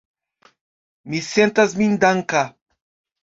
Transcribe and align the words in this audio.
Mi 1.11 1.19
sentas 1.27 1.77
min 1.81 1.93
danka. 2.05 2.41